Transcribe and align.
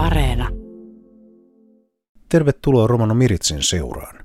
Areena. 0.00 0.48
Tervetuloa 2.28 2.86
Romano 2.86 3.14
Miritsin 3.14 3.62
seuraan. 3.62 4.24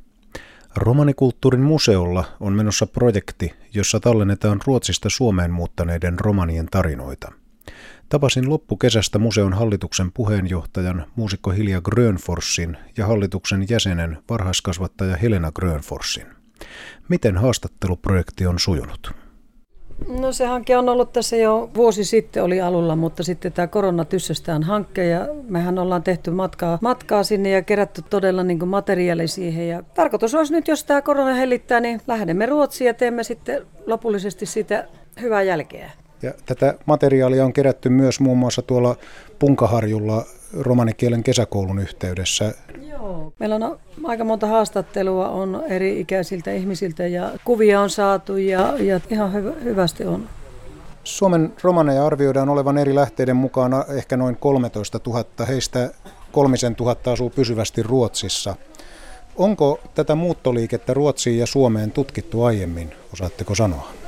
Romanikulttuurin 0.75 1.61
museolla 1.61 2.25
on 2.39 2.53
menossa 2.53 2.87
projekti, 2.87 3.53
jossa 3.73 3.99
tallennetaan 3.99 4.59
Ruotsista 4.67 5.09
Suomeen 5.09 5.51
muuttaneiden 5.51 6.19
romanien 6.19 6.65
tarinoita. 6.65 7.31
Tapasin 8.09 8.49
loppukesästä 8.49 9.19
museon 9.19 9.53
hallituksen 9.53 10.11
puheenjohtajan 10.11 11.05
muusikko 11.15 11.51
Hilja 11.51 11.81
Grönforsin 11.81 12.77
ja 12.97 13.07
hallituksen 13.07 13.65
jäsenen 13.69 14.17
varhaiskasvattaja 14.29 15.17
Helena 15.17 15.51
Grönforsin. 15.51 16.27
Miten 17.09 17.37
haastatteluprojekti 17.37 18.45
on 18.47 18.59
sujunut? 18.59 19.24
No 20.07 20.31
se 20.31 20.45
hanke 20.45 20.77
on 20.77 20.89
ollut 20.89 21.13
tässä 21.13 21.35
jo 21.35 21.69
vuosi 21.75 22.03
sitten 22.03 22.43
oli 22.43 22.61
alulla, 22.61 22.95
mutta 22.95 23.23
sitten 23.23 23.51
tämä 23.51 23.67
korona 23.67 24.05
tyssästään 24.05 24.63
hankke 24.63 25.05
ja 25.05 25.27
mehän 25.47 25.79
ollaan 25.79 26.03
tehty 26.03 26.31
matkaa, 26.31 26.77
matkaa 26.81 27.23
sinne 27.23 27.49
ja 27.49 27.61
kerätty 27.61 28.01
todella 28.09 28.43
niin 28.43 28.59
kuin 28.59 28.69
materiaali 28.69 29.27
siihen. 29.27 29.67
Ja 29.67 29.83
tarkoitus 29.93 30.35
olisi 30.35 30.53
nyt, 30.53 30.67
jos 30.67 30.83
tämä 30.83 31.01
korona 31.01 31.33
hellittää, 31.33 31.79
niin 31.79 32.01
lähdemme 32.07 32.45
Ruotsiin 32.45 32.87
ja 32.87 32.93
teemme 32.93 33.23
sitten 33.23 33.65
lopullisesti 33.85 34.45
sitä 34.45 34.87
hyvää 35.21 35.41
jälkeä. 35.41 35.91
Ja 36.25 36.33
tätä 36.45 36.73
materiaalia 36.85 37.45
on 37.45 37.53
kerätty 37.53 37.89
myös 37.89 38.19
muun 38.19 38.37
muassa 38.37 38.61
tuolla 38.61 38.95
Punkaharjulla 39.39 40.25
romanikielen 40.59 41.23
kesäkoulun 41.23 41.79
yhteydessä. 41.79 42.53
Joo. 42.89 43.33
Meillä 43.39 43.55
on 43.55 43.79
aika 44.03 44.23
monta 44.23 44.47
haastattelua 44.47 45.29
on 45.29 45.63
eri 45.67 45.99
ikäisiltä 45.99 46.51
ihmisiltä 46.51 47.07
ja 47.07 47.31
kuvia 47.43 47.81
on 47.81 47.89
saatu 47.89 48.37
ja, 48.37 48.73
ja 48.77 48.99
ihan 49.09 49.33
hyvä, 49.33 49.51
hyvästi 49.63 50.05
on. 50.05 50.29
Suomen 51.03 51.53
romaneja 51.63 52.05
arvioidaan 52.05 52.49
olevan 52.49 52.77
eri 52.77 52.95
lähteiden 52.95 53.35
mukana 53.35 53.85
ehkä 53.89 54.17
noin 54.17 54.37
13 54.37 54.99
000. 55.07 55.25
Heistä 55.47 55.91
kolmisen 56.31 56.75
tuhatta 56.75 57.11
asuu 57.11 57.29
pysyvästi 57.29 57.83
Ruotsissa. 57.83 58.55
Onko 59.35 59.79
tätä 59.95 60.15
muuttoliikettä 60.15 60.93
Ruotsiin 60.93 61.37
ja 61.37 61.45
Suomeen 61.45 61.91
tutkittu 61.91 62.43
aiemmin, 62.43 62.91
osaatteko 63.13 63.55
sanoa? 63.55 64.04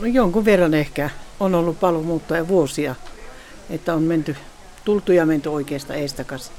No 0.00 0.06
jonkun 0.06 0.44
verran 0.44 0.74
ehkä. 0.74 1.10
On 1.40 1.54
ollut 1.54 1.80
paluumuuttoja 1.80 2.48
vuosia, 2.48 2.94
että 3.70 3.94
on 3.94 4.02
menty, 4.02 4.36
tultu 4.84 5.12
ja 5.12 5.26
menty 5.26 5.48
oikeasta 5.48 5.94
eestakas 5.94 6.52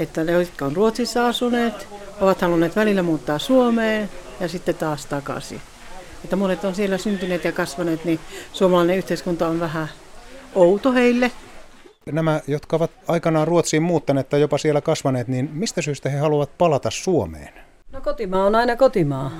että 0.00 0.24
ne, 0.24 0.32
jotka 0.32 0.64
on 0.66 0.76
Ruotsissa 0.76 1.26
asuneet, 1.26 1.88
ovat 2.20 2.40
halunneet 2.40 2.76
välillä 2.76 3.02
muuttaa 3.02 3.38
Suomeen 3.38 4.10
ja 4.40 4.48
sitten 4.48 4.74
taas 4.74 5.06
takaisin. 5.06 5.60
Että 6.24 6.36
monet 6.36 6.64
on 6.64 6.74
siellä 6.74 6.98
syntyneet 6.98 7.44
ja 7.44 7.52
kasvaneet, 7.52 8.04
niin 8.04 8.20
suomalainen 8.52 8.96
yhteiskunta 8.96 9.48
on 9.48 9.60
vähän 9.60 9.88
outo 10.54 10.92
heille. 10.92 11.30
Nämä, 12.12 12.40
jotka 12.46 12.76
ovat 12.76 12.90
aikanaan 13.08 13.48
Ruotsiin 13.48 13.82
muuttaneet 13.82 14.28
tai 14.28 14.40
jopa 14.40 14.58
siellä 14.58 14.80
kasvaneet, 14.80 15.28
niin 15.28 15.50
mistä 15.52 15.82
syystä 15.82 16.08
he 16.08 16.18
haluavat 16.18 16.58
palata 16.58 16.90
Suomeen? 16.90 17.54
No 17.92 18.00
kotimaa 18.00 18.46
on 18.46 18.54
aina 18.54 18.76
kotimaa. 18.76 19.30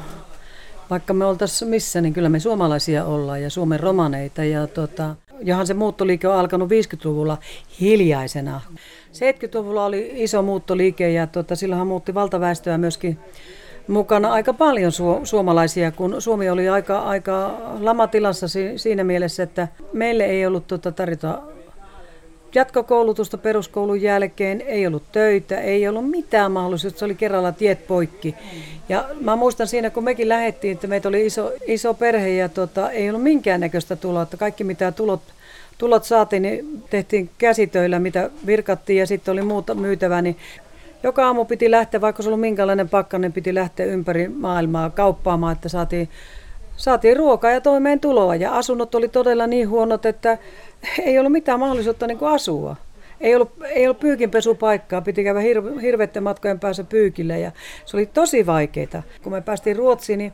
Vaikka 0.91 1.15
me 1.15 1.25
oltaisiin 1.25 1.69
missä, 1.69 2.01
niin 2.01 2.13
kyllä 2.13 2.29
me 2.29 2.41
suomalaisia 2.41 3.05
ollaan 3.05 3.43
ja 3.43 3.51
Suomen 3.51 3.81
romaneita. 3.81 4.45
Ja 4.45 4.67
tota, 4.67 5.17
johan 5.43 5.67
se 5.67 5.75
muuttoliike 5.75 6.29
on 6.29 6.37
alkanut 6.37 6.71
50-luvulla 6.71 7.39
hiljaisena. 7.81 8.61
70-luvulla 9.13 9.85
oli 9.85 10.13
iso 10.15 10.43
muuttoliike 10.43 11.11
ja 11.11 11.27
tota, 11.27 11.57
silloinhan 11.57 11.87
muutti 11.87 12.15
valtaväestöä 12.15 12.79
myöskin 12.79 13.19
mukana 13.89 14.33
aika 14.33 14.53
paljon 14.53 14.93
su- 14.93 15.27
suomalaisia, 15.27 15.93
kun 15.93 16.23
Suomi 16.23 16.51
oli 16.51 16.69
aika, 16.69 16.99
aika 16.99 17.57
lamatilassa 17.81 18.49
si- 18.49 18.79
siinä 18.79 19.05
mielessä, 19.05 19.43
että 19.43 19.69
meille 19.93 20.25
ei 20.25 20.47
ollut 20.47 20.67
tota, 20.67 20.93
tarjota 20.93 21.43
jatkokoulutusta 22.55 23.39
peruskoulun 23.39 24.03
jälkeen, 24.03 24.61
ei 24.61 24.87
ollut 24.87 25.13
töitä, 25.13 25.61
ei 25.61 25.89
ollut 25.89 26.11
mitään 26.11 26.53
mahdollisuutta, 26.53 26.99
se 26.99 27.05
oli 27.05 27.15
kerralla 27.15 27.53
tiet 27.53 27.87
poikki. 27.87 28.35
Ja 28.89 29.09
mä 29.21 29.37
muistan 29.37 29.67
siinä, 29.67 29.91
kun 29.91 30.05
mekin 30.05 30.29
lähdettiin, 30.29 30.73
että 30.73 30.87
meitä 30.87 31.09
oli 31.09 31.27
iso, 31.27 31.53
iso 31.67 31.95
perhe 31.95 32.29
ja 32.29 32.49
tota, 32.49 32.91
ei 32.91 33.11
ollut 33.11 33.23
minkäännäköistä 33.23 33.97
tuloa, 33.97 34.23
että 34.23 34.37
kaikki 34.37 34.65
mitä 34.65 34.93
tulot 34.93 35.21
tulot 35.81 36.05
saatiin, 36.05 36.43
niin 36.43 36.83
tehtiin 36.91 37.31
käsitöillä, 37.39 37.99
mitä 37.99 38.31
virkattiin 38.47 38.99
ja 38.99 39.07
sitten 39.07 39.33
oli 39.33 39.43
muuta 39.43 39.75
myytävää, 39.75 40.23
niin 40.23 40.37
joka 41.03 41.27
aamu 41.27 41.45
piti 41.45 41.71
lähteä, 41.71 42.01
vaikka 42.01 42.23
se 42.23 42.29
oli 42.29 42.37
minkälainen 42.37 42.89
pakkanen, 42.89 43.33
piti 43.33 43.55
lähteä 43.55 43.87
ympäri 43.87 44.29
maailmaa 44.29 44.91
kauppaamaan, 44.91 45.53
että 45.53 45.69
saatiin, 45.69 46.09
saatiin 46.81 47.17
ruokaa 47.17 47.51
ja 47.51 47.61
toimeentuloa. 47.61 48.37
Ja 48.37 48.57
asunnot 48.57 48.95
oli 48.95 49.09
todella 49.09 49.47
niin 49.47 49.69
huonot, 49.69 50.07
että 50.07 50.39
ei 51.03 51.19
ollut 51.19 51.33
mitään 51.33 51.61
mahdollisuutta 51.61 52.07
niin 52.07 52.19
kuin 52.19 52.33
asua. 52.33 52.77
Ei 53.21 53.35
ollut, 53.35 53.53
ei 53.65 53.87
ollut 53.87 54.01
pyykinpesupaikkaa, 54.01 55.01
piti 55.01 55.25
käydä 55.25 55.41
hir- 55.41 55.81
hirveiden 55.81 56.23
matkojen 56.23 56.61
päässä 56.61 56.85
pyykille 56.85 57.39
ja 57.39 57.53
se 57.87 57.97
oli 57.97 58.07
tosi 58.07 58.47
vaikeaa. 58.47 59.03
Kun 59.23 59.33
me 59.33 59.41
päästiin 59.41 59.77
Ruotsiin, 59.77 60.19
niin 60.19 60.33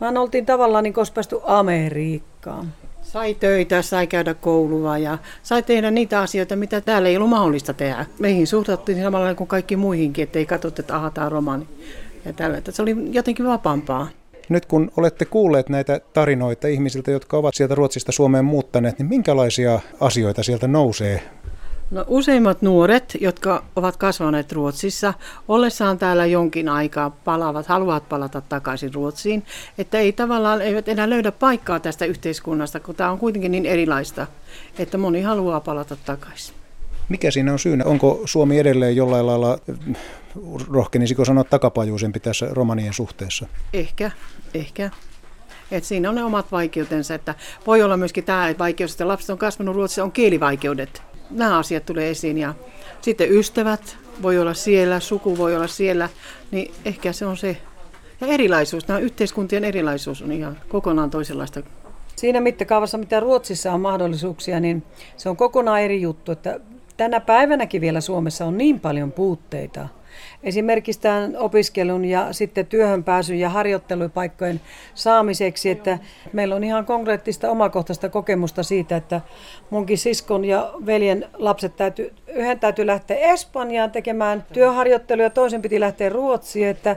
mä 0.00 0.20
oltiin 0.20 0.46
tavallaan 0.46 0.84
niin 0.84 0.94
päästy 1.14 1.40
Amerikkaan. 1.42 2.72
Sai 3.02 3.34
töitä, 3.34 3.82
sai 3.82 4.06
käydä 4.06 4.34
koulua 4.34 4.98
ja 4.98 5.18
sai 5.42 5.62
tehdä 5.62 5.90
niitä 5.90 6.20
asioita, 6.20 6.56
mitä 6.56 6.80
täällä 6.80 7.08
ei 7.08 7.16
ollut 7.16 7.30
mahdollista 7.30 7.74
tehdä. 7.74 8.06
Meihin 8.18 8.46
suhtauttiin 8.46 9.02
samalla 9.02 9.34
kuin 9.34 9.48
kaikki 9.48 9.76
muihinkin, 9.76 10.22
ettei 10.22 10.46
katsottu, 10.46 10.82
että 10.82 10.96
aha, 10.96 11.10
tämä 11.10 11.28
romani. 11.28 11.66
Ja 12.24 12.32
tällä, 12.32 12.62
se 12.70 12.82
oli 12.82 12.96
jotenkin 13.10 13.46
vapaampaa. 13.46 14.08
Nyt 14.48 14.66
kun 14.66 14.90
olette 14.96 15.24
kuulleet 15.24 15.68
näitä 15.68 16.00
tarinoita 16.12 16.68
ihmisiltä, 16.68 17.10
jotka 17.10 17.36
ovat 17.36 17.54
sieltä 17.54 17.74
Ruotsista 17.74 18.12
Suomeen 18.12 18.44
muuttaneet, 18.44 18.98
niin 18.98 19.08
minkälaisia 19.08 19.80
asioita 20.00 20.42
sieltä 20.42 20.68
nousee 20.68 21.22
No, 21.92 22.04
useimmat 22.08 22.62
nuoret, 22.62 23.16
jotka 23.20 23.64
ovat 23.76 23.96
kasvaneet 23.96 24.52
Ruotsissa, 24.52 25.14
ollessaan 25.48 25.98
täällä 25.98 26.26
jonkin 26.26 26.68
aikaa 26.68 27.10
palaavat, 27.10 27.66
haluavat 27.66 28.08
palata 28.08 28.40
takaisin 28.40 28.94
Ruotsiin, 28.94 29.44
että 29.78 29.98
ei 29.98 30.12
tavallaan 30.12 30.62
eivät 30.62 30.88
enää 30.88 31.10
löydä 31.10 31.32
paikkaa 31.32 31.80
tästä 31.80 32.04
yhteiskunnasta, 32.04 32.80
kun 32.80 32.94
tämä 32.94 33.10
on 33.10 33.18
kuitenkin 33.18 33.52
niin 33.52 33.66
erilaista, 33.66 34.26
että 34.78 34.98
moni 34.98 35.22
haluaa 35.22 35.60
palata 35.60 35.96
takaisin. 36.06 36.61
Mikä 37.08 37.30
siinä 37.30 37.52
on 37.52 37.58
syynä? 37.58 37.84
Onko 37.84 38.22
Suomi 38.24 38.58
edelleen 38.58 38.96
jollain 38.96 39.26
lailla, 39.26 39.58
rohkenisiko 40.70 41.24
sanoa, 41.24 41.44
takapajuisempi 41.44 42.20
tässä 42.20 42.48
romanien 42.50 42.92
suhteessa? 42.92 43.46
Ehkä, 43.72 44.10
ehkä. 44.54 44.90
Et 45.70 45.84
siinä 45.84 46.08
on 46.08 46.14
ne 46.14 46.24
omat 46.24 46.52
vaikeutensa, 46.52 47.14
että 47.14 47.34
voi 47.66 47.82
olla 47.82 47.96
myöskin 47.96 48.24
tämä 48.24 48.54
vaikeus, 48.58 48.92
että 48.92 49.08
lapset 49.08 49.30
on 49.30 49.38
kasvanut 49.38 49.76
Ruotsissa, 49.76 50.04
on 50.04 50.12
kielivaikeudet 50.12 51.02
nämä 51.32 51.58
asiat 51.58 51.86
tulee 51.86 52.10
esiin 52.10 52.38
ja 52.38 52.54
sitten 53.00 53.32
ystävät 53.32 53.96
voi 54.22 54.38
olla 54.38 54.54
siellä, 54.54 55.00
suku 55.00 55.38
voi 55.38 55.56
olla 55.56 55.66
siellä, 55.66 56.08
niin 56.50 56.74
ehkä 56.84 57.12
se 57.12 57.26
on 57.26 57.36
se. 57.36 57.56
Ja 58.20 58.26
erilaisuus, 58.26 58.88
nämä 58.88 59.00
yhteiskuntien 59.00 59.64
erilaisuus 59.64 60.22
on 60.22 60.32
ihan 60.32 60.58
kokonaan 60.68 61.10
toisenlaista. 61.10 61.62
Siinä 62.16 62.40
mittakaavassa, 62.40 62.98
mitä 62.98 63.20
Ruotsissa 63.20 63.72
on 63.72 63.80
mahdollisuuksia, 63.80 64.60
niin 64.60 64.82
se 65.16 65.28
on 65.28 65.36
kokonaan 65.36 65.80
eri 65.80 66.02
juttu, 66.02 66.32
että 66.32 66.60
tänä 66.96 67.20
päivänäkin 67.20 67.80
vielä 67.80 68.00
Suomessa 68.00 68.44
on 68.44 68.58
niin 68.58 68.80
paljon 68.80 69.12
puutteita– 69.12 69.88
esimerkiksi 70.42 71.00
tämän 71.00 71.36
opiskelun 71.36 72.04
ja 72.04 72.32
sitten 72.32 72.66
työhön 72.66 73.04
pääsyn 73.04 73.38
ja 73.38 73.48
harjoittelupaikkojen 73.48 74.60
saamiseksi, 74.94 75.70
että 75.70 75.98
meillä 76.32 76.54
on 76.54 76.64
ihan 76.64 76.86
konkreettista 76.86 77.50
omakohtaista 77.50 78.08
kokemusta 78.08 78.62
siitä, 78.62 78.96
että 78.96 79.20
munkin 79.70 79.98
siskon 79.98 80.44
ja 80.44 80.72
veljen 80.86 81.26
lapset 81.32 81.76
täytyy, 81.76 82.12
yhden 82.26 82.60
täytyy 82.60 82.86
lähteä 82.86 83.16
Espanjaan 83.16 83.90
tekemään 83.90 84.44
työharjoittelua 84.52 85.24
ja 85.24 85.30
toisen 85.30 85.62
piti 85.62 85.80
lähteä 85.80 86.08
Ruotsiin, 86.08 86.68
että 86.68 86.96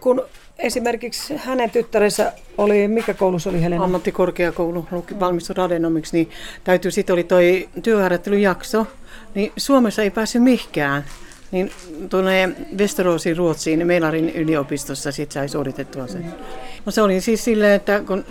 kun 0.00 0.22
esimerkiksi 0.58 1.36
hänen 1.36 1.70
tyttärensä 1.70 2.32
oli, 2.58 2.88
mikä 2.88 3.14
koulussa 3.14 3.50
oli 3.50 3.62
Helena? 3.62 3.84
Ammattikorkeakoulu, 3.84 4.86
valmistui 5.20 5.54
radenomiksi, 5.56 6.16
niin 6.16 6.30
täytyy 6.64 6.90
sitten 6.90 7.14
oli 7.14 7.24
toi 7.24 7.68
työharjoittelujakso, 7.82 8.86
niin 9.34 9.52
Suomessa 9.56 10.02
ei 10.02 10.10
päässyt 10.10 10.42
mihinkään 10.42 11.04
niin 11.50 11.70
tuonne 12.08 12.48
Westeroosin 12.78 13.36
Ruotsiin 13.36 13.86
Meilarin 13.86 14.30
yliopistossa 14.30 15.12
sit 15.12 15.32
sai 15.32 15.48
suoritettua 15.48 16.06
sen. 16.06 16.34
No 16.86 16.92
se 16.92 17.02
oli 17.02 17.20
siis 17.20 17.44
silleen, 17.44 17.72
että 17.72 18.02
kun 18.06 18.24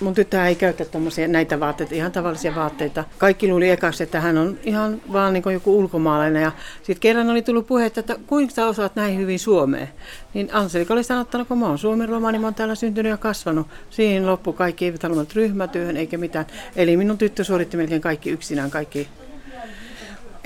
mun 0.00 0.14
tyttö 0.14 0.46
ei 0.46 0.54
käytä 0.54 0.84
tommosia, 0.84 1.28
näitä 1.28 1.60
vaatteita, 1.60 1.94
ihan 1.94 2.12
tavallisia 2.12 2.54
vaatteita. 2.54 3.04
Kaikki 3.18 3.48
luuli 3.48 3.70
ekaksi, 3.70 4.02
että 4.02 4.20
hän 4.20 4.38
on 4.38 4.58
ihan 4.64 5.00
vaan 5.12 5.32
niin 5.32 5.52
joku 5.52 5.78
ulkomaalainen. 5.78 6.42
Ja 6.42 6.52
sitten 6.76 7.00
kerran 7.00 7.30
oli 7.30 7.42
tullut 7.42 7.66
puhe, 7.66 7.86
että 7.86 8.02
kuinka 8.26 8.54
sä 8.54 8.66
osaat 8.66 8.96
näin 8.96 9.18
hyvin 9.18 9.38
Suomeen. 9.38 9.88
Niin 10.34 10.48
Anselika 10.52 10.94
oli 10.94 11.04
sanottanut, 11.04 11.48
kun 11.48 11.58
mä 11.58 11.66
oon 11.66 11.78
Suomen 11.78 12.08
romani, 12.08 12.38
mä 12.38 12.46
oon 12.46 12.54
täällä 12.54 12.74
syntynyt 12.74 13.10
ja 13.10 13.16
kasvanut. 13.16 13.66
Siihen 13.90 14.26
loppu 14.26 14.52
kaikki 14.52 14.84
eivät 14.84 15.02
halunneet 15.02 15.34
ryhmätyöhön 15.34 15.96
eikä 15.96 16.18
mitään. 16.18 16.46
Eli 16.76 16.96
minun 16.96 17.18
tyttö 17.18 17.44
suoritti 17.44 17.76
melkein 17.76 18.00
kaikki 18.00 18.30
yksinään, 18.30 18.70
kaikki 18.70 19.08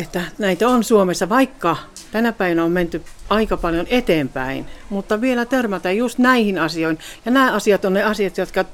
että 0.02 0.22
näitä 0.38 0.68
on 0.68 0.84
Suomessa, 0.84 1.28
vaikka 1.28 1.76
tänä 2.12 2.32
päivänä 2.32 2.64
on 2.64 2.72
menty 2.72 3.02
aika 3.30 3.56
paljon 3.56 3.86
eteenpäin, 3.90 4.66
mutta 4.90 5.20
vielä 5.20 5.44
törmätä 5.44 5.92
just 5.92 6.18
näihin 6.18 6.58
asioihin. 6.58 6.98
Ja 7.24 7.30
nämä 7.30 7.52
asiat 7.52 7.84
on 7.84 7.92
ne 7.92 8.02
asiat, 8.02 8.38
jotka 8.38 8.64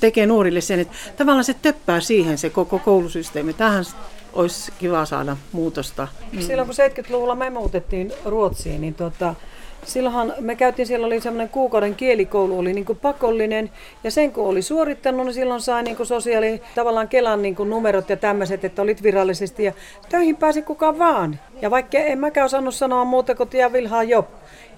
tekee 0.00 0.26
nuorille 0.26 0.60
sen, 0.60 0.80
että 0.80 0.94
tavallaan 1.16 1.44
se 1.44 1.54
töppää 1.54 2.00
siihen 2.00 2.38
se 2.38 2.50
koko 2.50 2.78
koulusysteemi. 2.78 3.52
Tähän 3.52 3.84
olisi 4.32 4.72
kiva 4.78 5.04
saada 5.04 5.36
muutosta. 5.52 6.08
Silloin 6.40 6.68
kun 6.68 6.76
70-luvulla 6.76 7.34
me 7.34 7.50
muutettiin 7.50 8.12
Ruotsiin, 8.24 8.80
niin 8.80 8.94
tota, 8.94 9.34
silloinhan 9.86 10.34
me 10.40 10.56
käytiin, 10.56 10.86
siellä 10.86 11.06
oli 11.06 11.20
semmoinen 11.20 11.48
kuukauden 11.48 11.94
kielikoulu, 11.94 12.58
oli 12.58 12.72
niin 12.72 12.84
kuin 12.84 12.98
pakollinen, 12.98 13.70
ja 14.04 14.10
sen 14.10 14.32
kun 14.32 14.46
oli 14.46 14.62
suorittanut, 14.62 15.26
niin 15.26 15.34
silloin 15.34 15.60
sai 15.60 15.82
niin 15.82 15.96
kuin 15.96 16.06
sosiaali, 16.06 16.62
tavallaan 16.74 17.08
Kelan 17.08 17.42
niin 17.42 17.56
kuin 17.56 17.70
numerot 17.70 18.08
ja 18.08 18.16
tämmöiset, 18.16 18.64
että 18.64 18.82
olit 18.82 19.02
virallisesti, 19.02 19.64
ja 19.64 19.72
töihin 20.08 20.36
pääsi 20.36 20.62
kukaan 20.62 20.98
vaan. 20.98 21.40
Ja 21.62 21.70
vaikka 21.70 21.98
en 21.98 22.18
mäkään 22.18 22.44
osannut 22.44 22.74
sanoa 22.74 23.04
muuta 23.04 23.34
kuin 23.34 23.50
ja 23.52 23.72
vilhaa 23.72 24.02
jo. 24.02 24.28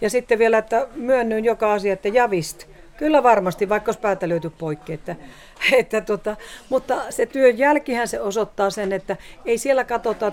Ja 0.00 0.10
sitten 0.10 0.38
vielä, 0.38 0.58
että 0.58 0.86
myönnyin 0.94 1.44
joka 1.44 1.72
asia, 1.72 1.92
että 1.92 2.08
javist. 2.08 2.66
Kyllä 2.96 3.22
varmasti, 3.22 3.68
vaikka 3.68 3.88
olisi 3.88 4.00
päätä 4.00 4.28
löyty 4.28 4.50
poikki. 4.50 4.92
Että, 4.92 5.16
että 5.78 6.00
tota, 6.00 6.36
mutta 6.68 7.02
se 7.10 7.26
työn 7.26 7.58
jälkihän 7.58 8.08
se 8.08 8.20
osoittaa 8.20 8.70
sen, 8.70 8.92
että 8.92 9.16
ei 9.44 9.58
siellä 9.58 9.84
katsota 9.84 10.32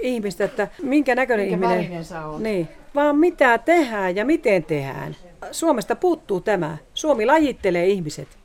ihmistä, 0.00 0.44
että 0.44 0.68
minkä 0.82 1.14
näköinen 1.14 1.48
Minkä 1.48 1.76
ihminen... 1.76 2.04
sä 2.04 2.26
oot. 2.26 2.42
Niin, 2.42 2.68
vaan 2.94 3.16
mitä 3.16 3.58
tehdään 3.58 4.16
ja 4.16 4.24
miten 4.24 4.64
tehdään. 4.64 5.16
Suomesta 5.52 5.96
puuttuu 5.96 6.40
tämä. 6.40 6.76
Suomi 6.94 7.26
lajittelee 7.26 7.86
ihmiset. 7.86 8.38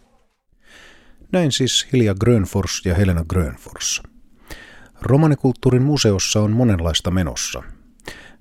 Näin 1.31 1.51
siis 1.51 1.87
Hilja 1.93 2.15
Grönfors 2.15 2.81
ja 2.85 2.95
Helena 2.95 3.25
Grönfors. 3.29 4.03
Romanikulttuurin 5.01 5.81
museossa 5.81 6.39
on 6.41 6.51
monenlaista 6.51 7.11
menossa. 7.11 7.63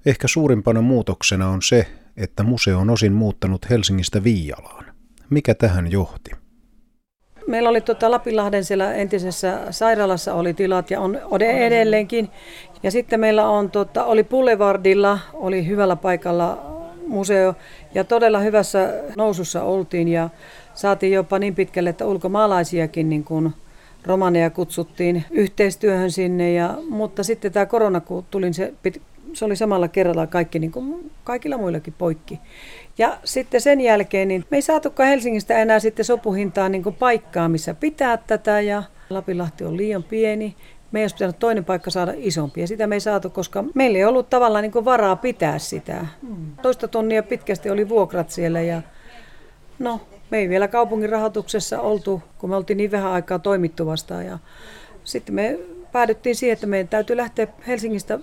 Ehkä 0.07 0.29
suurimpana 0.29 0.81
muutoksena 0.81 1.49
on 1.49 1.63
se, 1.63 1.89
että 2.17 2.43
museo 2.43 2.79
on 2.79 2.91
osin 2.91 3.13
muuttanut 3.13 3.71
Helsingistä 3.71 4.25
Viialaan. 4.25 4.85
Mikä 5.31 5.55
tähän 5.55 5.93
johti? 5.93 6.31
Meillä 7.47 7.69
oli 7.69 7.81
tuota 7.81 8.11
Lapinlahden 8.11 8.65
siellä 8.65 8.95
entisessä 8.95 9.59
sairaalassa 9.71 10.35
oli 10.35 10.55
tilat 10.55 10.91
ja 10.91 11.01
on 11.01 11.19
edelleenkin. 11.43 12.29
Ja 12.83 12.91
sitten 12.91 13.21
meillä 13.21 13.49
on, 13.49 13.71
tota, 13.71 14.05
oli 14.05 14.25
Boulevardilla, 14.25 15.19
oli 15.33 15.67
hyvällä 15.67 15.97
paikalla 15.97 16.59
museo 17.07 17.55
ja 17.95 18.05
todella 18.05 18.39
hyvässä 18.39 18.93
nousussa 19.17 19.63
oltiin 19.63 20.09
ja 20.09 20.31
saatiin 20.75 21.13
jopa 21.13 21.39
niin 21.39 21.55
pitkälle, 21.55 21.91
että 21.91 22.07
ulkomaalaisiakin 22.07 23.09
niin 23.09 23.25
kuin 23.25 23.53
romaneja 24.07 24.51
kutsuttiin 24.51 25.25
yhteistyöhön 25.31 26.11
sinne. 26.11 26.53
Ja, 26.53 26.75
mutta 26.89 27.23
sitten 27.23 27.53
tämä 27.53 27.67
korona, 27.67 28.01
kun 28.01 28.25
tuli, 28.31 28.53
se, 28.53 28.75
se 29.33 29.45
oli 29.45 29.57
samalla 29.57 29.89
kerralla 29.89 30.27
kaikki 30.27 30.59
niin 30.59 30.73
kuin 30.73 31.11
kaikilla 31.25 31.59
muillakin 31.59 31.95
poikki. 31.99 32.41
Ja 32.99 33.19
sitten 33.25 33.61
sen 33.61 33.81
jälkeen 33.81 34.29
niin 34.29 34.45
me 34.51 34.57
ei 34.57 34.63
saatukaan 34.63 35.09
Helsingistä 35.09 35.59
enää 35.59 35.81
sitten 35.81 36.05
sopuhintaa 36.05 36.69
niin 36.69 36.83
kuin 36.83 36.95
paikkaa, 36.95 37.49
missä 37.49 37.75
pitää 37.75 38.17
tätä 38.17 38.61
ja 38.61 38.83
Lapinlahti 39.11 39.65
on 39.65 39.77
liian 39.77 40.03
pieni. 40.03 40.57
Me 40.93 40.99
ei 40.99 41.05
olisi 41.05 41.15
pitänyt 41.15 41.39
toinen 41.39 41.65
paikka 41.65 41.91
saada 41.91 42.13
isompi 42.17 42.61
ja 42.61 42.67
sitä 42.67 42.87
me 42.87 42.97
ei 42.97 43.01
saatu, 43.01 43.31
koska 43.31 43.65
meillä 43.75 43.99
ei 43.99 44.05
ollut 44.05 44.31
tavallaan 44.31 44.63
niin 44.63 44.73
kuin 44.73 44.85
varaa 44.85 45.17
pitää 45.17 45.59
sitä. 45.59 46.07
Toista 46.63 46.89
tonnia 46.89 47.23
pitkästi 47.23 47.71
oli 47.71 47.89
vuokrat 47.89 48.31
siellä 48.31 48.61
ja 48.61 48.83
no 49.79 50.01
me 50.31 50.39
ei 50.39 50.49
vielä 50.49 50.69
kaupungin 50.69 51.11
rahoituksessa 51.11 51.81
oltu, 51.81 52.23
kun 52.39 52.51
me 52.51 52.57
oltiin 52.57 52.77
niin 52.77 52.91
vähän 52.91 53.13
aikaa 53.13 53.39
toimittu 53.39 53.87
vastaan 53.87 54.27
ja 54.27 54.39
sitten 55.05 55.35
me 55.35 55.59
päädyttiin 55.93 56.37
siihen, 56.37 56.53
että 56.53 56.67
meidän 56.67 56.89
täytyy 56.89 57.17
lähteä 57.17 57.47
Helsingistä 57.67 58.19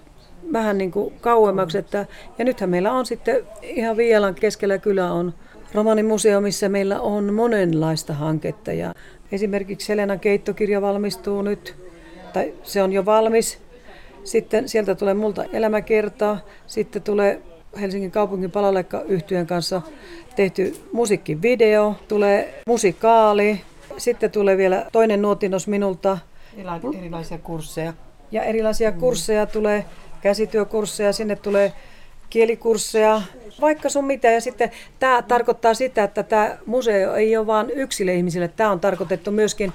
vähän 0.53 0.77
niin 0.77 0.91
kuin 0.91 1.13
kauemmaksi. 1.21 1.77
Että, 1.77 2.05
ja 2.37 2.45
nythän 2.45 2.69
meillä 2.69 2.91
on 2.91 3.05
sitten 3.05 3.47
ihan 3.61 3.97
Viialan 3.97 4.35
keskellä 4.35 4.77
kylä 4.77 5.11
on 5.11 5.33
romanimuseo, 5.73 6.41
missä 6.41 6.69
meillä 6.69 7.01
on 7.01 7.33
monenlaista 7.33 8.13
hanketta. 8.13 8.73
Ja 8.73 8.93
esimerkiksi 9.31 9.89
Helenan 9.89 10.19
keittokirja 10.19 10.81
valmistuu 10.81 11.41
nyt, 11.41 11.75
tai 12.33 12.53
se 12.63 12.83
on 12.83 12.93
jo 12.93 13.05
valmis. 13.05 13.59
Sitten 14.23 14.69
sieltä 14.69 14.95
tulee 14.95 15.13
multa 15.13 15.43
elämäkertaa, 15.43 16.37
sitten 16.67 17.01
tulee 17.01 17.41
Helsingin 17.81 18.11
kaupungin 18.11 18.51
palaleikka 18.51 19.01
yhtyön 19.01 19.47
kanssa 19.47 19.81
tehty 20.35 20.75
musiikkivideo, 20.91 21.95
tulee 22.07 22.61
musikaali, 22.67 23.61
sitten 23.97 24.31
tulee 24.31 24.57
vielä 24.57 24.85
toinen 24.91 25.21
nuotinnos 25.21 25.67
minulta 25.67 26.17
Erilaisia 26.97 27.37
kursseja. 27.37 27.93
ja 28.31 28.43
erilaisia 28.43 28.91
kursseja 28.91 29.45
tulee, 29.45 29.85
käsityökursseja, 30.21 31.13
sinne 31.13 31.35
tulee 31.35 31.73
kielikursseja, 32.29 33.21
vaikka 33.61 33.89
sun 33.89 34.05
mitä. 34.05 34.31
Ja 34.31 34.41
sitten 34.41 34.71
tämä 34.99 35.21
tarkoittaa 35.21 35.73
sitä, 35.73 36.03
että 36.03 36.23
tämä 36.23 36.57
museo 36.65 37.15
ei 37.15 37.37
ole 37.37 37.47
vain 37.47 37.69
yksille 37.69 38.13
ihmisille, 38.13 38.47
tämä 38.47 38.71
on 38.71 38.79
tarkoitettu 38.79 39.31
myöskin 39.31 39.73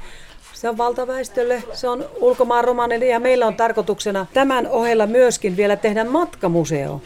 se 0.65 0.69
on 0.69 0.79
valtaväestölle, 0.79 1.63
se 1.73 1.89
on 1.89 2.05
ulkomaan 2.21 2.65
romaneille 2.65 3.07
ja 3.07 3.21
meillä 3.21 3.47
on 3.47 3.55
tarkoituksena 3.55 4.27
tämän 4.35 4.67
ohella 4.67 5.07
myöskin 5.07 5.57
vielä 5.57 5.77
tehdä 5.77 6.05
matkamuseo, 6.05 7.01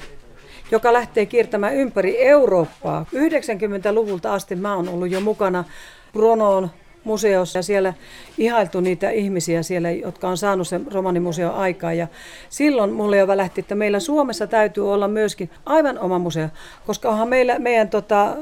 joka 0.70 0.92
lähtee 0.92 1.26
kiertämään 1.26 1.74
ympäri 1.74 2.22
Eurooppaa. 2.26 3.06
90-luvulta 3.14 4.34
asti 4.34 4.56
mä 4.56 4.74
oon 4.74 4.88
ollut 4.88 5.10
jo 5.10 5.20
mukana 5.20 5.64
Bronoon 6.12 6.70
museossa 7.04 7.58
ja 7.58 7.62
siellä 7.62 7.94
ihailtu 8.38 8.80
niitä 8.80 9.10
ihmisiä 9.10 9.62
siellä, 9.62 9.90
jotka 9.90 10.28
on 10.28 10.36
saanut 10.36 10.68
sen 10.68 10.86
romanimuseon 10.92 11.54
aikaa. 11.54 11.92
Ja 11.92 12.08
silloin 12.48 12.92
mulle 12.92 13.16
jo 13.16 13.26
välähti, 13.26 13.60
että 13.60 13.74
meillä 13.74 14.00
Suomessa 14.00 14.46
täytyy 14.46 14.92
olla 14.92 15.08
myöskin 15.08 15.50
aivan 15.66 15.98
oma 15.98 16.18
museo, 16.18 16.48
koska 16.86 17.08
onhan 17.08 17.28
meillä, 17.28 17.58
meidän 17.58 17.88
tota, 17.88 18.36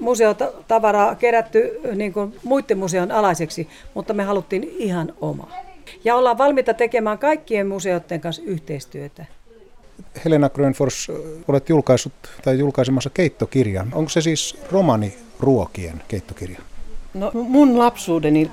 museotavaraa 0.00 1.14
kerätty 1.14 1.80
niin 1.94 2.12
kuin 2.12 2.34
muiden 2.44 2.78
museon 2.78 3.10
alaiseksi, 3.10 3.68
mutta 3.94 4.14
me 4.14 4.22
haluttiin 4.22 4.62
ihan 4.78 5.12
oma. 5.20 5.48
Ja 6.04 6.16
ollaan 6.16 6.38
valmiita 6.38 6.74
tekemään 6.74 7.18
kaikkien 7.18 7.66
museoiden 7.66 8.20
kanssa 8.20 8.42
yhteistyötä. 8.46 9.26
Helena 10.24 10.48
Grönfors, 10.48 11.10
olet 11.48 11.68
julkaissut 11.68 12.12
tai 12.44 12.58
julkaisemassa 12.58 13.10
keittokirjan. 13.10 13.88
Onko 13.92 14.08
se 14.08 14.20
siis 14.20 14.58
romaniruokien 14.72 16.02
keittokirja? 16.08 16.60
No 17.14 17.30
mun 17.34 17.78
lapsuudeni 17.78 18.50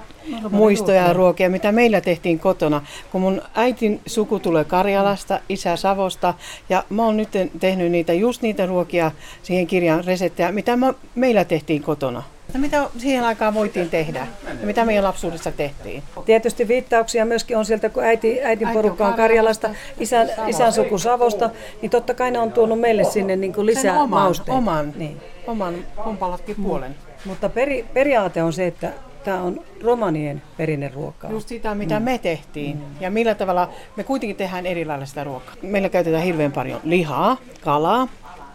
muistoja 0.51 1.07
ja 1.07 1.13
ruokia, 1.13 1.49
mitä 1.49 1.71
meillä 1.71 2.01
tehtiin 2.01 2.39
kotona. 2.39 2.81
Kun 3.11 3.21
mun 3.21 3.41
äitin 3.55 4.01
suku 4.05 4.39
tulee 4.39 4.63
Karjalasta, 4.63 5.39
isä 5.49 5.75
Savosta, 5.75 6.33
ja 6.69 6.83
mä 6.89 7.05
oon 7.05 7.17
nyt 7.17 7.29
tehnyt 7.59 7.91
niitä, 7.91 8.13
just 8.13 8.41
niitä 8.41 8.65
ruokia 8.65 9.11
siihen 9.43 9.67
kirjan 9.67 10.05
reseptejä, 10.05 10.51
mitä 10.51 10.75
mä, 10.75 10.93
meillä 11.15 11.45
tehtiin 11.45 11.83
kotona. 11.83 12.23
Ja 12.53 12.59
mitä 12.59 12.89
siihen 12.97 13.23
aikaan 13.23 13.53
voitiin 13.53 13.89
tehdä 13.89 14.27
ja 14.59 14.65
mitä 14.65 14.85
meidän 14.85 15.03
lapsuudessa 15.03 15.51
tehtiin. 15.51 16.03
Tietysti 16.25 16.67
viittauksia 16.67 17.25
myöskin 17.25 17.57
on 17.57 17.65
sieltä, 17.65 17.89
kun 17.89 18.03
äiti, 18.03 18.43
äitin 18.43 18.67
porukka 18.67 19.07
on 19.07 19.13
Karjalasta, 19.13 19.69
isän, 19.99 20.29
isän 20.47 20.73
suku 20.73 20.97
Savosta, 20.97 21.49
niin 21.81 21.89
totta 21.89 22.13
kai 22.13 22.31
ne 22.31 22.39
on 22.39 22.51
tuonut 22.51 22.79
meille 22.79 23.03
sinne 23.03 23.35
niin 23.35 23.53
kuin 23.53 23.65
lisää 23.65 23.81
Sen 23.81 23.93
oman, 23.93 24.09
mausteita. 24.09 24.53
oman, 24.53 24.93
Niin. 24.95 25.17
oman 25.47 25.75
kumpalatkin 26.03 26.55
puolen. 26.63 26.95
Mutta 27.25 27.49
peri, 27.49 27.85
periaate 27.93 28.43
on 28.43 28.53
se, 28.53 28.67
että 28.67 28.91
tämä 29.23 29.41
on 29.41 29.61
romanien 29.83 30.41
perinneruokaa. 30.57 31.31
Just 31.31 31.47
sitä, 31.47 31.75
mitä 31.75 31.99
me 31.99 32.17
tehtiin 32.17 32.83
ja 32.99 33.11
millä 33.11 33.35
tavalla 33.35 33.69
me 33.95 34.03
kuitenkin 34.03 34.35
tehdään 34.35 34.65
eri 34.65 34.85
lailla 34.85 35.05
sitä 35.05 35.23
ruokaa. 35.23 35.53
Meillä 35.61 35.89
käytetään 35.89 36.23
hirveän 36.23 36.51
paljon 36.51 36.81
lihaa, 36.83 37.37
kalaa, 37.61 38.07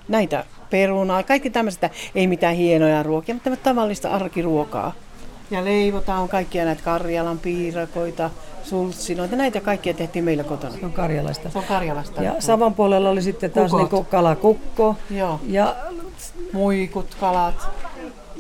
näitä 0.09 0.45
perunaa, 0.71 1.23
kaikki 1.23 1.51
tämmöistä, 1.51 1.91
ei 2.15 2.27
mitään 2.27 2.55
hienoja 2.55 3.03
ruokia, 3.03 3.35
mutta 3.35 3.57
tavallista 3.57 4.11
arkiruokaa. 4.11 4.93
Ja 5.51 5.65
leivotaan 5.65 6.29
kaikkia 6.29 6.65
näitä 6.65 6.83
Karjalan 6.83 7.39
piirakoita, 7.39 8.31
sultsinoita, 8.63 9.37
näitä 9.37 9.61
kaikkia 9.61 9.95
tehtiin 9.95 10.25
meillä 10.25 10.45
kotona. 10.45 10.77
Se 10.81 10.87
on 10.87 10.93
karjalaista. 10.93 11.51
Se 11.51 11.59
on 11.59 11.65
Karjalasta. 11.65 12.23
Ja 12.23 12.35
Savon 12.39 12.75
puolella 12.75 13.11
oli 13.11 13.23
sitten 13.23 13.51
taas 13.51 13.71
Kukot. 13.71 13.93
niin 13.93 14.07
kalakukko. 14.07 14.97
Joo. 15.11 15.41
Ja, 15.47 15.77
Muikut, 16.53 17.17
kalat. 17.21 17.69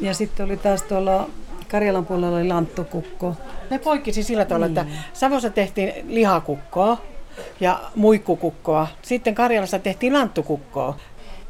Ja 0.00 0.14
sitten 0.14 0.46
oli 0.46 0.56
taas 0.56 0.82
tuolla 0.82 1.30
Karjalan 1.68 2.06
puolella 2.06 2.36
oli 2.36 2.48
lanttukukko. 2.48 3.36
Ne 3.70 3.78
poikkesi 3.78 4.22
sillä 4.22 4.44
tavalla, 4.44 4.66
että 4.66 4.86
Savossa 5.12 5.50
tehtiin 5.50 5.92
lihakukkoa 6.08 7.00
ja 7.60 7.80
muikkukukkoa. 7.94 8.88
Sitten 9.02 9.34
Karjalassa 9.34 9.78
tehtiin 9.78 10.12
lanttukukkoa. 10.12 10.96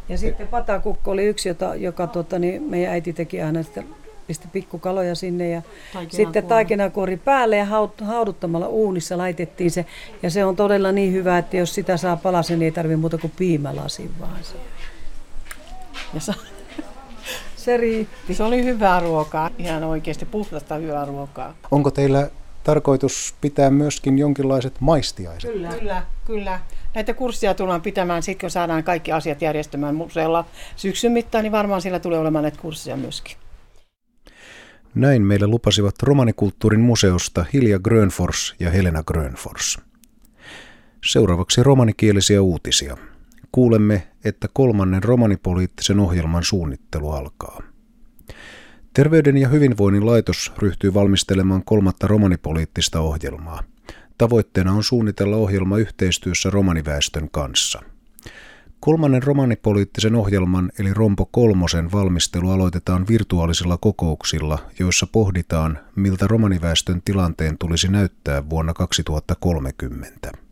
Ja 0.08 0.18
sitten 0.18 0.48
patakukko 0.48 1.10
oli 1.10 1.24
yksi, 1.24 1.48
jota, 1.48 1.74
joka 1.74 2.06
tota, 2.06 2.38
niin 2.38 2.62
meidän 2.62 2.92
äiti 2.92 3.12
teki 3.12 3.42
aina, 3.42 3.60
että 3.60 3.82
pisti 4.26 4.48
pikkukaloja 4.52 5.14
sinne 5.14 5.48
ja 5.48 5.62
sitten 6.08 6.46
taikinakuori 6.46 7.16
päälle 7.16 7.56
ja 7.56 7.66
hauduttamalla 8.04 8.68
uunissa 8.68 9.18
laitettiin 9.18 9.70
se. 9.70 9.86
Ja 10.22 10.30
se 10.30 10.44
on 10.44 10.56
todella 10.56 10.92
niin 10.92 11.12
hyvä, 11.12 11.38
että 11.38 11.56
jos 11.56 11.74
sitä 11.74 11.96
saa 11.96 12.16
palasen, 12.16 12.58
niin 12.58 12.64
ei 12.64 12.72
tarvitse 12.72 12.96
muuta 12.96 13.18
kuin 13.18 13.32
piimälasin 13.36 14.10
vaan 14.20 14.44
se. 14.44 14.56
Ja 16.14 16.20
se, 16.20 16.32
Se 17.64 17.76
riitti. 17.76 18.34
se 18.34 18.42
oli 18.42 18.64
hyvää 18.64 19.00
ruokaa, 19.00 19.50
ihan 19.58 19.84
oikeasti 19.84 20.24
puhdasta 20.24 20.74
hyvää 20.74 21.04
ruokaa. 21.04 21.54
Onko 21.70 21.90
teillä 21.90 22.30
tarkoitus 22.64 23.34
pitää 23.40 23.70
myöskin 23.70 24.18
jonkinlaiset 24.18 24.74
maistiaiset? 24.80 25.52
Kyllä. 25.52 25.68
Kyllä, 25.68 26.02
kyllä. 26.26 26.60
Näitä 26.94 27.14
kursseja 27.14 27.54
tullaan 27.54 27.82
pitämään 27.82 28.22
sitten, 28.22 28.40
kun 28.40 28.50
saadaan 28.50 28.84
kaikki 28.84 29.12
asiat 29.12 29.42
järjestämään 29.42 29.94
museolla 29.94 30.44
syksyn 30.76 31.12
mittaan, 31.12 31.44
niin 31.44 31.52
varmaan 31.52 31.82
siellä 31.82 31.98
tulee 31.98 32.18
olemaan 32.18 32.42
näitä 32.42 32.60
kursseja 32.60 32.96
myöskin. 32.96 33.36
Näin 34.94 35.22
meille 35.22 35.46
lupasivat 35.46 35.94
romanikulttuurin 36.02 36.80
museosta 36.80 37.44
Hilja 37.52 37.78
Grönfors 37.78 38.54
ja 38.60 38.70
Helena 38.70 39.02
Grönfors. 39.02 39.78
Seuraavaksi 41.04 41.62
romanikielisiä 41.62 42.42
uutisia. 42.42 42.96
Kuulemme, 43.54 44.08
että 44.24 44.48
kolmannen 44.52 45.02
romanipoliittisen 45.02 46.00
ohjelman 46.00 46.44
suunnittelu 46.44 47.10
alkaa. 47.10 47.62
Terveyden 48.94 49.36
ja 49.36 49.48
hyvinvoinnin 49.48 50.06
laitos 50.06 50.52
ryhtyy 50.58 50.94
valmistelemaan 50.94 51.64
kolmatta 51.64 52.06
romanipoliittista 52.06 53.00
ohjelmaa. 53.00 53.62
Tavoitteena 54.18 54.72
on 54.72 54.84
suunnitella 54.84 55.36
ohjelma 55.36 55.78
yhteistyössä 55.78 56.50
romaniväestön 56.50 57.28
kanssa– 57.30 57.82
Kolmannen 58.84 59.22
romanipoliittisen 59.22 60.14
ohjelman 60.14 60.72
eli 60.78 60.94
Rompo 60.94 61.26
kolmosen 61.26 61.92
valmistelu 61.92 62.50
aloitetaan 62.50 63.06
virtuaalisilla 63.08 63.78
kokouksilla, 63.78 64.58
joissa 64.78 65.06
pohditaan, 65.06 65.78
miltä 65.96 66.26
romaniväestön 66.26 67.02
tilanteen 67.04 67.58
tulisi 67.58 67.88
näyttää 67.88 68.50
vuonna 68.50 68.74
2030. 68.74 70.43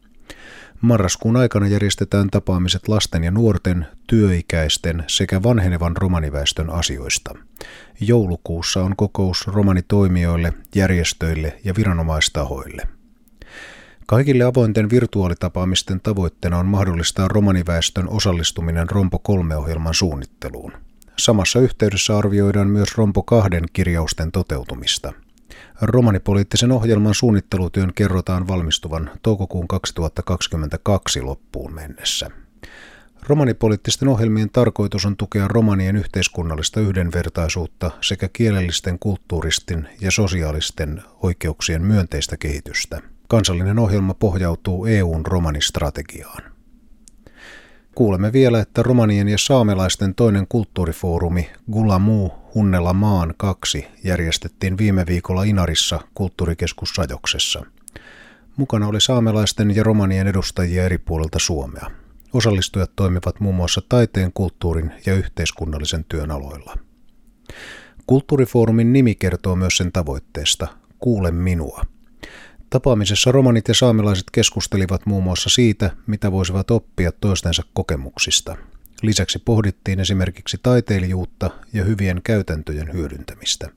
Marraskuun 0.82 1.36
aikana 1.36 1.66
järjestetään 1.66 2.30
tapaamiset 2.30 2.88
lasten 2.88 3.24
ja 3.24 3.30
nuorten, 3.30 3.86
työikäisten 4.06 5.04
sekä 5.06 5.42
vanhenevan 5.42 5.96
romaniväestön 5.96 6.70
asioista. 6.70 7.34
Joulukuussa 8.00 8.82
on 8.82 8.96
kokous 8.96 9.46
romanitoimijoille, 9.46 10.52
järjestöille 10.74 11.60
ja 11.64 11.74
viranomaistahoille. 11.76 12.82
Kaikille 14.06 14.44
avointen 14.44 14.90
virtuaalitapaamisten 14.90 16.00
tavoitteena 16.00 16.58
on 16.58 16.66
mahdollistaa 16.66 17.28
romaniväestön 17.28 18.08
osallistuminen 18.08 18.90
Rompo 18.90 19.22
3-ohjelman 19.28 19.94
suunnitteluun. 19.94 20.72
Samassa 21.18 21.58
yhteydessä 21.58 22.18
arvioidaan 22.18 22.68
myös 22.68 22.96
Rompo 22.96 23.22
2 23.22 23.50
kirjausten 23.72 24.32
toteutumista. 24.32 25.12
Romanipoliittisen 25.80 26.72
ohjelman 26.72 27.14
suunnittelutyön 27.14 27.92
kerrotaan 27.94 28.48
valmistuvan 28.48 29.10
toukokuun 29.22 29.68
2022 29.68 31.20
loppuun 31.22 31.74
mennessä. 31.74 32.30
Romanipoliittisten 33.22 34.08
ohjelmien 34.08 34.50
tarkoitus 34.50 35.06
on 35.06 35.16
tukea 35.16 35.48
romanien 35.48 35.96
yhteiskunnallista 35.96 36.80
yhdenvertaisuutta 36.80 37.90
sekä 38.00 38.28
kielellisten, 38.32 38.98
kulttuuristen 38.98 39.88
ja 40.00 40.10
sosiaalisten 40.10 41.02
oikeuksien 41.22 41.82
myönteistä 41.82 42.36
kehitystä. 42.36 43.00
Kansallinen 43.28 43.78
ohjelma 43.78 44.14
pohjautuu 44.14 44.86
EUn 44.86 45.26
romanistrategiaan. 45.26 46.51
Kuulemme 47.94 48.32
vielä, 48.32 48.60
että 48.60 48.82
romanien 48.82 49.28
ja 49.28 49.38
saamelaisten 49.38 50.14
toinen 50.14 50.46
kulttuurifoorumi 50.48 51.50
Gulamu 51.72 52.30
Hunnella 52.54 52.92
Maan 52.92 53.34
2 53.36 53.86
järjestettiin 54.04 54.78
viime 54.78 55.06
viikolla 55.06 55.42
Inarissa 55.42 56.00
kulttuurikeskus 56.14 56.94
Sajoksessa. 56.94 57.66
Mukana 58.56 58.86
oli 58.86 59.00
saamelaisten 59.00 59.76
ja 59.76 59.82
romanien 59.82 60.26
edustajia 60.26 60.84
eri 60.84 60.98
puolilta 60.98 61.38
Suomea. 61.38 61.90
Osallistujat 62.32 62.90
toimivat 62.96 63.40
muun 63.40 63.54
muassa 63.54 63.82
taiteen, 63.88 64.32
kulttuurin 64.32 64.92
ja 65.06 65.14
yhteiskunnallisen 65.14 66.04
työn 66.08 66.30
aloilla. 66.30 66.76
Kulttuurifoorumin 68.06 68.92
nimi 68.92 69.14
kertoo 69.14 69.56
myös 69.56 69.76
sen 69.76 69.92
tavoitteesta, 69.92 70.68
kuule 70.98 71.30
minua– 71.30 71.84
Tapaamisessa 72.72 73.32
romanit 73.32 73.68
ja 73.68 73.74
saamelaiset 73.74 74.24
keskustelivat 74.32 75.06
muun 75.06 75.22
muassa 75.22 75.50
siitä, 75.50 75.90
mitä 76.06 76.32
voisivat 76.32 76.70
oppia 76.70 77.12
toistensa 77.12 77.62
kokemuksista. 77.72 78.56
Lisäksi 79.02 79.38
pohdittiin 79.38 80.00
esimerkiksi 80.00 80.58
taiteilijuutta 80.62 81.50
ja 81.72 81.84
hyvien 81.84 82.20
käytäntöjen 82.24 82.92
hyödyntämistä. 82.92 83.68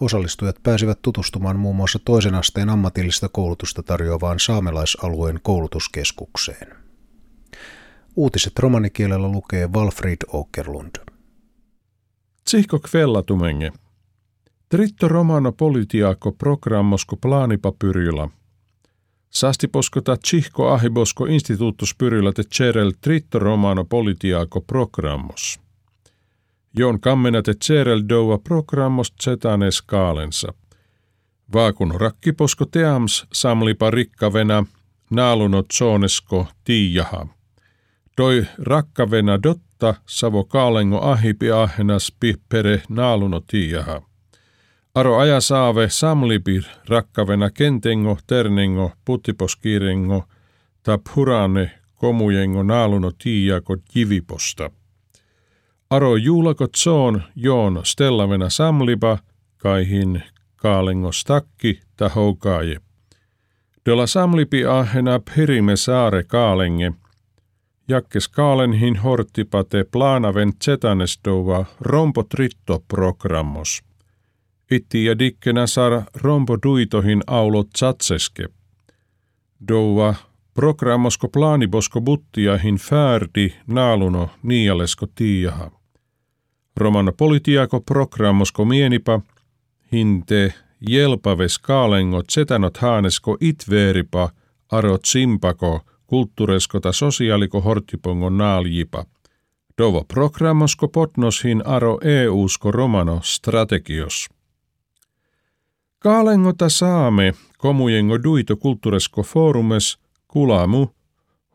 Osallistujat 0.00 0.56
pääsivät 0.62 0.98
tutustumaan 1.02 1.58
muun 1.58 1.76
muassa 1.76 1.98
toisen 1.98 2.34
asteen 2.34 2.68
ammatillista 2.68 3.28
koulutusta 3.28 3.82
tarjoavaan 3.82 4.40
saamelaisalueen 4.40 5.40
koulutuskeskukseen. 5.42 6.76
Uutiset 8.16 8.58
romanikielellä 8.58 9.28
lukee 9.28 9.66
Walfried 9.66 10.22
Åkerlund. 10.34 10.96
Tsihko 12.44 12.78
kvellatumenge– 12.78 13.72
Tritto 14.68 15.08
romano 15.08 15.52
politiako 15.52 16.32
programmosko 16.32 17.16
planipa 17.16 17.72
pyrjula. 17.72 18.28
Sastiposko 19.30 20.00
tsihko 20.00 20.68
ahibosko 20.68 21.26
instituuttus 21.26 21.94
pyrjula 21.94 22.32
te 22.32 22.42
cerel 22.42 22.92
tritto 23.00 23.38
romano 23.38 23.84
politiako 23.84 24.60
programmos. 24.60 25.60
Jon 26.78 27.00
kammena 27.00 27.42
te 27.42 27.54
cerel 27.64 28.02
doua 28.08 28.38
programmos 28.38 29.12
zetane 29.22 29.70
skaalensa. 29.70 30.52
Vaakun 31.52 31.94
rakkiposko 32.00 32.64
teams 32.64 33.26
samlipa 33.32 33.90
rikkavena 33.90 34.64
naaluno 35.10 35.62
zonesko 35.78 36.46
tiijaha. 36.64 37.26
Doi 38.16 38.46
rakkavena 38.58 39.42
dotta 39.42 39.94
savo 40.06 40.44
kaalengo 40.44 41.00
ahipi 41.02 41.50
ahenas 41.50 42.12
pihpere 42.20 42.82
naaluno 42.88 43.40
tiijaha. 43.40 44.02
Aro 44.96 45.18
aja 45.18 45.40
saave 45.40 45.88
samlipir 45.90 46.62
rakkavena 46.88 47.50
kentengo, 47.50 48.18
ternengo, 48.26 48.92
puttiposkiirengo, 49.04 50.24
ta 50.82 50.98
purane 50.98 51.70
komujengo 51.94 52.62
naaluno 52.62 53.12
tiiako 53.22 53.76
jiviposta. 53.94 54.70
Aro 55.90 56.16
juulako 56.16 56.66
tsoon 56.66 57.22
joon 57.36 57.80
stellavena 57.84 58.50
samlipa, 58.50 59.18
kaihin 59.56 60.22
kaalengo 60.56 61.12
stakki 61.12 61.80
ta 61.96 62.08
houkaaje. 62.08 62.76
Dola 63.86 64.06
samlipi 64.06 64.64
ahena 64.64 65.20
pirime 65.34 65.76
saare 65.76 66.22
kaalenge, 66.24 66.92
jakkes 67.88 68.28
kaalenhin 68.28 68.96
horttipate 68.96 69.84
plaanaven 69.84 70.52
zetanestova 70.64 71.64
rompotritto 71.80 72.84
programmos 72.88 73.85
itti 74.70 75.04
ja 75.04 75.18
dikkenä 75.18 75.66
sar 75.66 76.02
rompo 76.14 76.58
duitohin 76.62 77.22
aulo 77.26 77.64
tsatseske. 77.64 78.48
Doua 79.68 80.14
programmosko 80.54 81.28
plaanibosko 81.28 82.00
buttiahin 82.00 82.76
färdi 82.76 83.54
naaluno 83.66 84.30
nialesko 84.42 85.06
tiijaha. 85.14 85.70
Romano 86.76 87.12
politiako 87.12 87.80
programmosko 87.80 88.64
mienipa, 88.64 89.20
hinte 89.92 90.54
jelpaves 90.88 91.58
kaalengo 91.58 92.22
tsetanot 92.22 92.76
haanesko 92.76 93.36
itveeripa, 93.40 94.30
aro 94.72 94.98
tsimpako, 94.98 95.80
kulttuureskota 96.06 96.92
sosiaaliko 96.92 97.60
horttipongo 97.60 98.30
naaljipa. 98.30 99.04
Dova 99.78 100.04
programmosko 100.14 100.88
potnoshin 100.88 101.62
aro 101.66 101.98
EU-sko 102.04 102.70
romano 102.70 103.20
strategios. 103.22 104.35
Kaalengota 105.98 106.68
saame 106.68 107.34
komujengo 107.58 108.22
duito 108.22 108.56
kulttuuresko 108.56 109.22
forumes 109.22 109.98
kulamu 110.28 110.88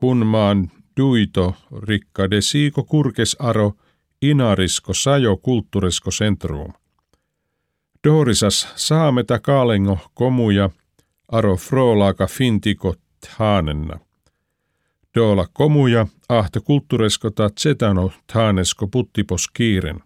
hunmaan 0.01 0.71
duito 0.97 1.53
rikka 1.81 2.31
de 2.31 2.41
siiko 2.41 2.83
kurkes 2.83 3.35
aro 3.39 3.73
inarisko 4.21 4.93
sajo 4.93 5.37
kulttuuresko 5.37 6.11
centrum. 6.11 6.73
Dorisas 8.03 8.67
saameta 8.75 9.39
kaalengo 9.39 9.97
komuja 10.13 10.69
aro 11.31 11.55
frolaaka 11.55 12.27
fintiko 12.27 12.95
haanenna. 13.29 13.99
Doola 15.15 15.47
komuja 15.53 16.07
ahta 16.29 16.59
kulttuureskota 16.61 17.49
tsetano 17.49 18.11
taanesko 18.33 18.87
puttipos 18.87 19.47
kiiren. 19.47 19.99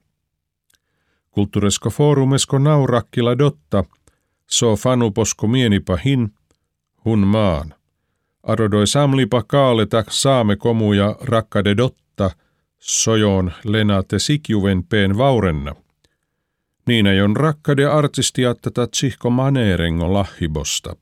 Kulttuuresko 1.32 1.90
forumesko 1.90 2.60
naurakkila 2.60 3.38
dotta– 3.38 3.84
so 4.48 4.76
fanuposko 4.76 5.48
mienipa 5.48 5.98
hin, 5.98 6.34
hun 7.06 7.20
maan. 7.20 7.74
Arodoi 8.44 8.88
samlipa 8.88 9.44
kaaleta 9.44 10.04
saame 10.10 10.56
komuja 10.56 11.16
rakkade 11.22 11.78
dotta, 11.78 12.32
sojoon 12.80 13.52
lenate 13.64 14.20
sikjuven 14.20 14.84
peen 14.84 15.18
vaurenna. 15.18 15.76
Niina 16.88 17.14
jon 17.14 17.36
rakkade 17.36 17.86
artistia 17.86 18.56
tätä 18.56 18.88
tsihko 18.88 19.30
maneerengo 19.30 20.14
lahibosta. 20.14 20.96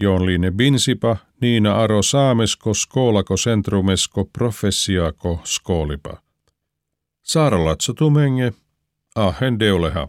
Jon 0.00 0.26
liine 0.26 0.50
binsipa, 0.50 1.16
niina 1.40 1.74
aro 1.74 2.02
saamesko 2.02 2.74
skoolako 2.74 3.34
centrumesko 3.36 4.24
professiako 4.24 5.40
skoolipa. 5.44 6.22
Saaralatso 7.22 7.92
tumenge, 7.92 8.52
ahen 9.14 9.58
deuleha. 9.58 10.08